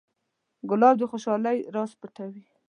ګلاب 0.69 0.95
د 0.99 1.03
خوشحالۍ 1.11 1.57
راز 1.75 1.91
پټوي. 1.99 2.43